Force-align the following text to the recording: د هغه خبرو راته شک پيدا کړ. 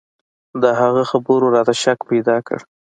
د 0.61 0.63
هغه 0.79 1.03
خبرو 1.11 1.45
راته 1.55 1.73
شک 1.83 1.99
پيدا 2.11 2.37
کړ. 2.47 2.59